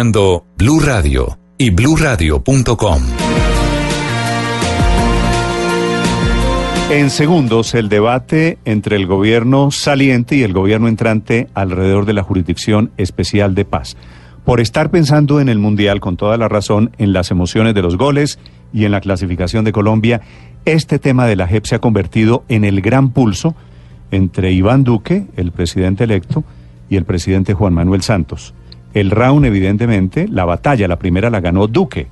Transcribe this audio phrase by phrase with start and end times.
[0.00, 3.02] Blue Radio y bluradio.com.
[6.92, 12.22] En segundos, el debate entre el gobierno saliente y el gobierno entrante alrededor de la
[12.22, 13.96] Jurisdicción Especial de Paz.
[14.44, 17.96] Por estar pensando en el Mundial, con toda la razón, en las emociones de los
[17.96, 18.38] goles
[18.72, 20.20] y en la clasificación de Colombia,
[20.64, 23.56] este tema de la JEP se ha convertido en el gran pulso
[24.12, 26.44] entre Iván Duque, el presidente electo,
[26.88, 28.54] y el presidente Juan Manuel Santos.
[28.98, 32.08] El round, evidentemente, la batalla, la primera la ganó Duque.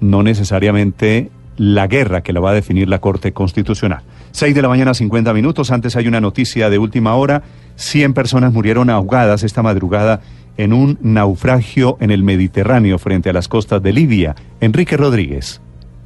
[0.00, 4.00] No necesariamente la guerra que la va a definir la Corte Constitucional.
[4.32, 5.70] Seis de la mañana, 50 minutos.
[5.70, 7.44] Antes hay una noticia de última hora.
[7.76, 10.20] 100 personas murieron ahogadas esta madrugada
[10.56, 14.34] en un naufragio en el Mediterráneo frente a las costas de Libia.
[14.60, 15.60] Enrique Rodríguez.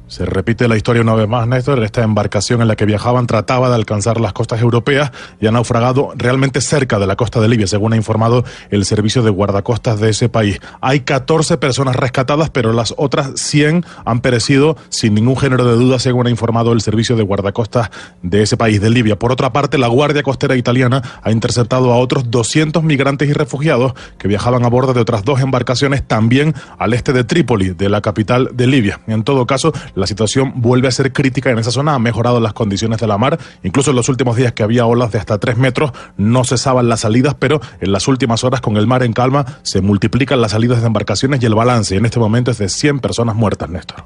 [0.07, 1.83] Se repite la historia una vez más, Néstor.
[1.83, 5.11] Esta embarcación en la que viajaban trataba de alcanzar las costas europeas
[5.41, 9.21] y ha naufragado realmente cerca de la costa de Libia, según ha informado el servicio
[9.21, 10.61] de guardacostas de ese país.
[10.79, 15.99] Hay 14 personas rescatadas, pero las otras 100 han perecido sin ningún género de duda,
[15.99, 19.19] según ha informado el servicio de guardacostas de ese país, de Libia.
[19.19, 23.93] Por otra parte, la Guardia Costera Italiana ha interceptado a otros 200 migrantes y refugiados
[24.17, 27.99] que viajaban a bordo de otras dos embarcaciones también al este de Trípoli, de la
[27.99, 29.01] capital de Libia.
[29.07, 32.53] En todo caso, la situación vuelve a ser crítica en esa zona, ha mejorado las
[32.53, 35.57] condiciones de la mar, incluso en los últimos días que había olas de hasta 3
[35.57, 39.45] metros, no cesaban las salidas, pero en las últimas horas con el mar en calma
[39.63, 42.99] se multiplican las salidas de embarcaciones y el balance en este momento es de 100
[42.99, 44.05] personas muertas, Néstor.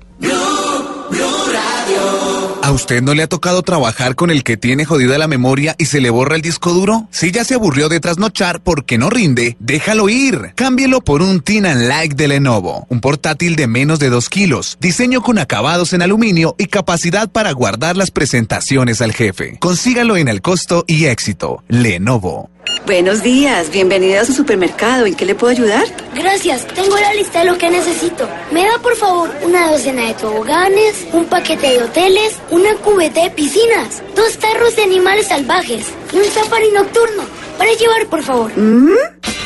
[2.72, 5.88] ¿A usted no le ha tocado trabajar con el que tiene jodida la memoria y
[5.88, 7.06] se le borra el disco duro?
[7.12, 10.54] Si ya se aburrió de trasnochar porque no rinde, déjalo ir.
[10.56, 12.86] Cámbielo por un Tin and Like de Lenovo.
[12.88, 17.52] Un portátil de menos de 2 kilos, diseño con acabados en aluminio y capacidad para
[17.52, 19.58] guardar las presentaciones al jefe.
[19.60, 21.66] Consígalo en el costo y éxito.
[21.68, 22.50] Lenovo.
[22.86, 25.06] Buenos días, bienvenida a su supermercado.
[25.06, 25.86] ¿En qué le puedo ayudar?
[26.14, 28.28] Gracias, tengo la lista de lo que necesito.
[28.52, 33.32] ¿Me da por favor una docena de toboganes, un paquete de hoteles, una cubeta de
[33.32, 37.24] piscinas, dos tarros de animales salvajes y un safari nocturno?
[37.58, 38.52] Para llevar, por favor.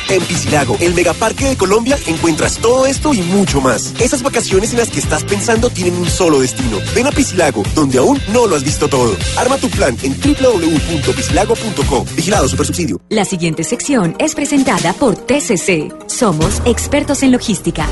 [0.08, 3.92] En Piscilago, el megaparque de Colombia, encuentras todo esto y mucho más.
[4.00, 6.78] Esas vacaciones en las que estás pensando tienen un solo destino.
[6.94, 9.16] Ven a Piscilago, donde aún no lo has visto todo.
[9.36, 12.06] Arma tu plan en www.piscilago.com.
[12.14, 13.00] Vigilado Supersubsidio.
[13.08, 15.92] La siguiente sección es presentada por TCC.
[16.06, 17.86] Somos expertos en logística.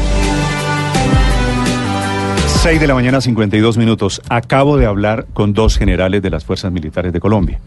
[2.62, 4.22] 6 de la mañana, 52 minutos.
[4.30, 7.60] Acabo de hablar con dos generales de las Fuerzas Militares de Colombia.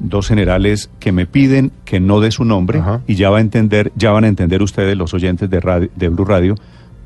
[0.00, 3.92] Dos generales que me piden que no dé su nombre y ya va a entender,
[3.96, 6.56] ya van a entender ustedes, los oyentes de, radio, de Blue Radio,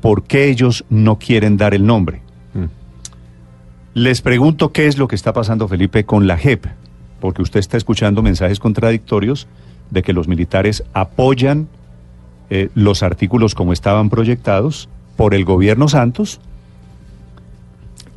[0.01, 2.21] por qué ellos no quieren dar el nombre.
[3.93, 6.65] Les pregunto qué es lo que está pasando, Felipe, con la JEP,
[7.19, 9.47] porque usted está escuchando mensajes contradictorios
[9.89, 11.67] de que los militares apoyan
[12.49, 16.39] eh, los artículos como estaban proyectados por el gobierno Santos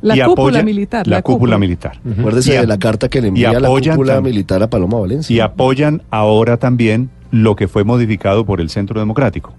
[0.03, 1.07] La y cúpula apoya- militar.
[1.07, 1.99] La, cúpula, militar.
[2.19, 4.99] Acuérdese a- de la carta que le envía la apoyan cúpula tam- militar a Paloma
[4.99, 5.33] Valencia.
[5.35, 9.53] Y apoyan ahora también lo que fue modificado por el Centro Democrático.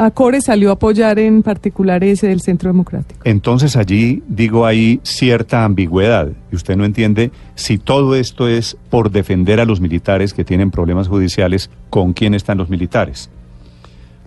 [0.00, 3.20] Acore salió a apoyar en particular ese del Centro Democrático.
[3.24, 9.10] Entonces allí, digo, hay cierta ambigüedad y usted no entiende si todo esto es por
[9.10, 13.28] defender a los militares que tienen problemas judiciales, ¿con quién están los militares?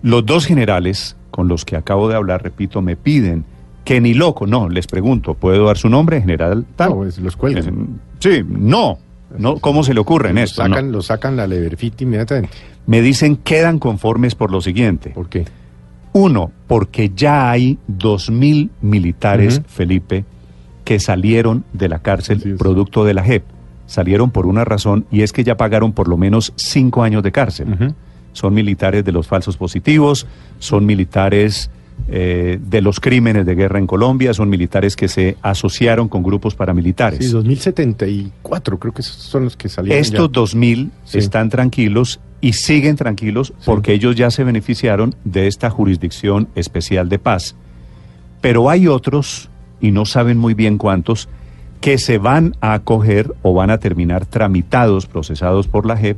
[0.02, 3.46] Los dos generales con los que acabo de hablar, repito, me piden
[3.84, 6.64] que ni loco, no, les pregunto, ¿puedo dar su nombre, general?
[6.76, 6.90] Tal?
[6.90, 7.62] No, pues los cuelgan.
[7.62, 8.98] Dicen, Sí, no,
[9.38, 10.62] no, ¿cómo se le ocurre en esto?
[10.62, 10.92] sacan, No.
[10.98, 12.54] lo sacan la Leverfit inmediatamente.
[12.86, 15.10] Me dicen quedan conformes por lo siguiente.
[15.10, 15.44] ¿Por qué?
[16.12, 19.62] Uno, porque ya hay dos mil militares.
[19.66, 20.24] Felipe,
[20.84, 23.44] que salieron de la cárcel producto de la JEP.
[23.86, 27.32] Salieron por una razón y es que ya pagaron por lo menos cinco años de
[27.32, 27.94] cárcel.
[28.32, 30.26] Son militares de los falsos positivos,
[30.58, 31.70] son militares
[32.08, 36.54] eh, de los crímenes de guerra en Colombia, son militares que se asociaron con grupos
[36.54, 37.20] paramilitares.
[37.24, 40.32] Sí, 2074 creo que son los que salieron Estos ya.
[40.32, 41.18] 2000 Sí.
[41.18, 47.18] están tranquilos y siguen tranquilos porque ellos ya se beneficiaron de esta jurisdicción especial de
[47.18, 47.54] paz.
[48.40, 49.48] Pero hay otros,
[49.80, 51.28] y no saben muy bien cuántos,
[51.80, 56.16] que se van a acoger o van a terminar tramitados, procesados por la JEP.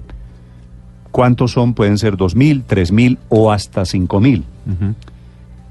[1.10, 1.74] ¿Cuántos son?
[1.74, 4.42] Pueden ser 2.000, 3.000 o hasta 5.000.
[4.66, 4.94] Ujú.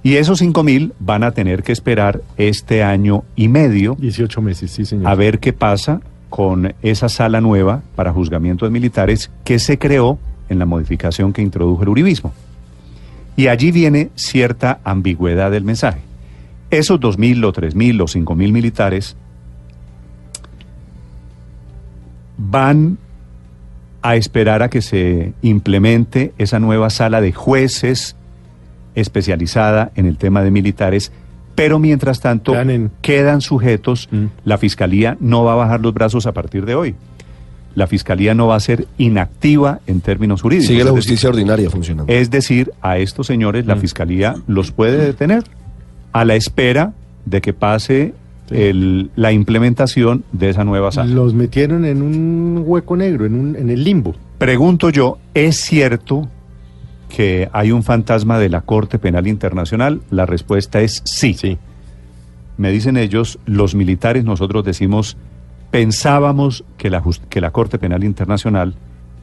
[0.04, 4.86] Y esos 5.000 van a tener que esperar este año y medio 18 meses, sí,
[4.86, 5.08] señor.
[5.08, 10.20] a ver qué pasa con esa sala nueva para juzgamiento de militares que se creó
[10.50, 12.34] en la modificación que introdujo el uribismo.
[13.36, 16.02] Y allí viene cierta ambigüedad del mensaje.
[16.70, 19.16] Esos 2.000 o 3.000 o 5.000 militares
[22.38, 22.98] van
[24.02, 28.16] a esperar a que se implemente esa nueva sala de jueces
[28.96, 31.12] especializada en el tema de militares,
[31.56, 32.54] pero mientras tanto
[33.02, 34.10] quedan sujetos,
[34.44, 36.96] la Fiscalía no va a bajar los brazos a partir de hoy.
[37.76, 40.68] La Fiscalía no va a ser inactiva en términos jurídicos.
[40.68, 42.12] Sigue la Es justicia decir, ordinaria funcionando.
[42.14, 45.44] Es decir, a estos señores la Fiscalía los puede detener
[46.12, 46.94] a la espera
[47.26, 48.14] de que pase
[48.52, 51.12] el- la implementación de esa nueva sala.
[51.14, 54.14] Los metieron en un hueco negro, en, un, en el limbo.
[54.38, 56.28] Pregunto yo, ¿es cierto
[57.14, 60.02] que hay un fantasma de la Corte Penal Internacional?
[60.10, 61.60] La respuesta es sí.
[62.58, 65.16] Me dicen ellos, los militares, nosotros decimos,
[65.70, 68.74] pensábamos que la, que la Corte Penal Internacional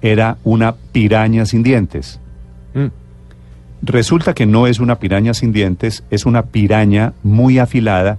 [0.02, 2.20] era una piraña sin dientes.
[3.82, 8.18] Resulta que no es una piraña sin dientes, es una piraña muy afilada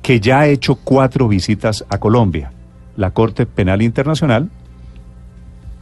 [0.00, 2.52] que ya ha hecho cuatro visitas a Colombia.
[2.96, 4.48] La Corte Penal Internacional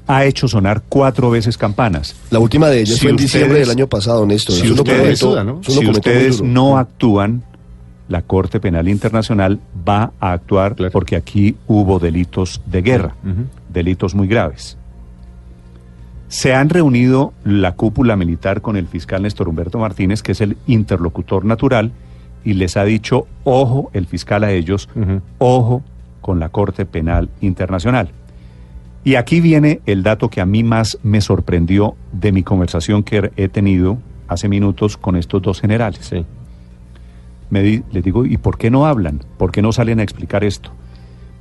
[0.06, 2.16] ha hecho sonar cuatro veces campanas.
[2.30, 4.56] La última de ellas Si fue en diciembre del año pasado, Néstor.
[4.56, 7.44] Si ustedes, si no actúan,
[8.08, 13.14] la Corte Penal Internacional va a actuar porque aquí hubo delitos de guerra,
[13.72, 14.76] delitos muy graves.
[16.28, 20.56] Se han reunido la cúpula militar con el fiscal Néstor Humberto Martínez, que es el
[20.66, 21.92] interlocutor natural,
[22.44, 24.88] y les ha dicho, ojo, el fiscal a ellos,
[25.38, 25.82] ojo
[26.20, 28.10] con la Corte Penal Internacional.
[29.04, 33.32] Y aquí viene el dato que a mí más me sorprendió de mi conversación que
[33.36, 36.10] he tenido hace minutos con estos dos generales.
[37.50, 39.20] Me di- les digo, ¿y por qué no hablan?
[39.38, 40.70] ¿Por qué no salen a explicar esto?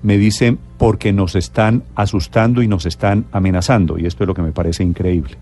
[0.04, 4.00] Me dicen, porque nos están asustando y nos están amenazando.
[4.00, 5.38] Y esto es lo que me parece increíble.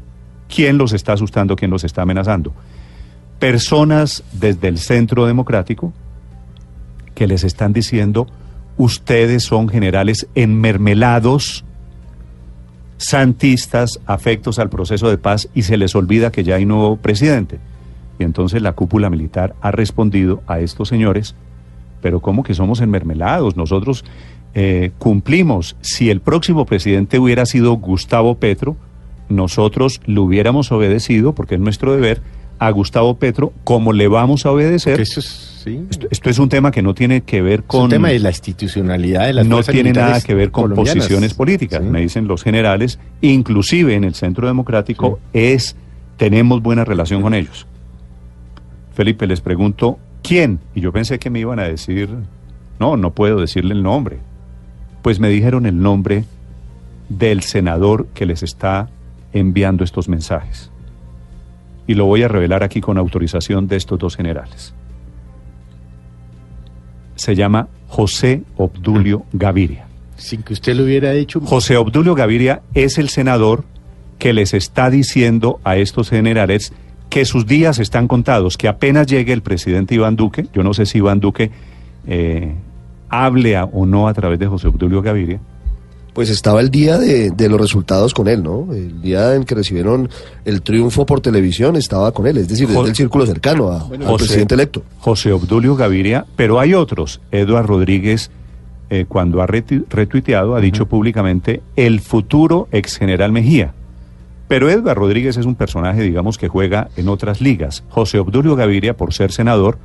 [0.54, 1.56] ¿Quién los está asustando?
[1.56, 2.54] ¿Quién los está amenazando?
[3.40, 5.94] Personas desde el centro democrático
[7.16, 8.28] que les están diciendo,
[8.78, 11.64] ustedes son generales enmermelados,
[13.00, 17.60] santistas, afectos al proceso de paz y se les olvida que ya hay nuevo presidente.
[18.20, 21.34] Y entonces la cúpula militar ha respondido a estos señores,
[22.02, 23.56] pero ¿cómo que somos enmermelados?
[23.56, 24.04] Nosotros
[24.54, 25.78] eh, cumplimos.
[25.80, 28.76] Si el próximo presidente hubiera sido Gustavo Petro,
[29.30, 32.22] nosotros le hubiéramos obedecido, porque es nuestro deber,
[32.60, 35.00] a Gustavo Petro, como le vamos a obedecer.
[35.00, 35.86] Es, sí.
[35.90, 37.84] esto, esto es un tema que no tiene que ver Es con...
[37.84, 41.82] un tema de la institucionalidad de las no tiene nada que ver con posiciones políticas,
[41.82, 45.76] me dicen los generales, inclusive en el Centro Democrático es
[46.18, 47.66] tenemos buena relación con ellos.
[48.94, 50.60] Felipe, les pregunto, ¿quién?
[50.76, 52.10] Y yo pensé que me iban a decir,
[52.80, 54.20] no, no puedo decirle el nombre.
[55.02, 56.26] Pues me dijeron el nombre
[57.08, 58.90] del senador que les está
[59.32, 60.72] enviando estos mensajes.
[61.88, 64.74] Y lo voy a revelar aquí con autorización de estos dos generales.
[67.20, 69.86] Se llama José Obdulio Gaviria.
[70.16, 71.40] Sin que usted lo hubiera dicho.
[71.42, 73.64] José Obdulio Gaviria es el senador
[74.18, 76.74] que les está diciendo a estos generales
[77.10, 80.86] que sus días están contados, que apenas llegue el presidente Iván Duque, yo no sé
[80.86, 81.52] si Iván Duque
[82.08, 82.54] eh,
[83.10, 85.40] hable a- o no a través de José Obdulio Gaviria,
[86.20, 88.68] Pues estaba el día de, de los resultados con él, ¿no?
[88.74, 90.10] El día en que recibieron
[90.44, 94.16] el triunfo por televisión estaba con él, es decir, desde el círculo cercano a- al
[94.18, 94.84] presidente electo.
[94.98, 97.22] José Obdulio Gaviria, pero hay otros.
[97.32, 98.32] Eduard Rodríguez,
[98.90, 103.72] eh, cuando ha retu- retuiteado, ha dicho públicamente el futuro ex general Mejía.
[104.50, 107.84] Pero Eduard Rodríguez es un personaje, digamos, que juega en otras ligas.
[107.88, 109.78] José Obdulio Gaviria, por ser senador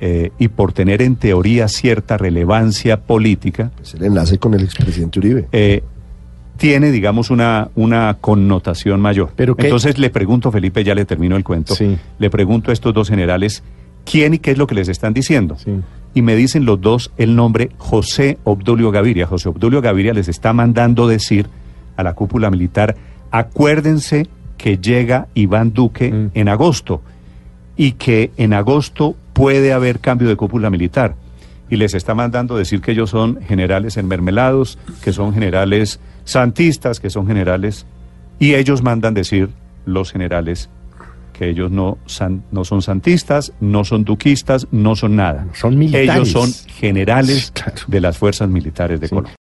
[0.00, 5.18] eh, y por tener en teoría cierta relevancia política, Es el enlace con el expresidente
[5.18, 5.46] Uribe.
[5.52, 5.82] eh,
[6.56, 9.30] tiene, digamos, una, una connotación mayor.
[9.34, 11.74] Pero qué- Entonces le pregunto, Felipe, ya le termino el cuento,
[12.18, 13.62] le pregunto a estos dos generales,
[14.04, 15.56] ¿quién y qué es lo que les están diciendo?
[16.12, 19.26] Y me dicen los dos el nombre José Obdulio Gaviria.
[19.26, 21.46] José Obdulio Gaviria les está mandando decir
[21.96, 22.94] a la cúpula militar,
[23.30, 24.26] acuérdense
[24.58, 26.30] que llega Iván Duque Mm.
[26.34, 27.00] en agosto
[27.76, 31.14] y que en agosto puede haber cambio de cúpula militar.
[31.70, 37.08] Y les está mandando decir que ellos son generales enmermelados, que son generales santistas, que
[37.10, 37.86] son generales...
[38.38, 39.50] Y ellos mandan decir,
[39.86, 40.68] los generales,
[41.32, 45.46] que ellos no, san- no son santistas, no son duquistas, no son nada.
[45.54, 46.10] Son militares.
[46.10, 47.52] Ellos son generales
[47.86, 49.34] de las fuerzas militares de Colombia.